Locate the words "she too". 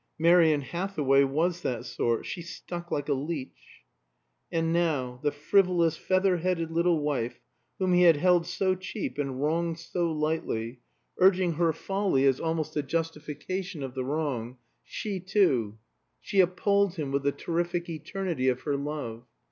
14.83-15.77